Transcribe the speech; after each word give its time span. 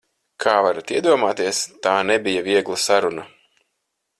Kā 0.43 0.53
varat 0.67 0.93
iedomāties, 0.99 1.59
tā 1.85 1.93
nebija 2.13 2.45
viegla 2.51 2.79
saruna. 2.87 3.29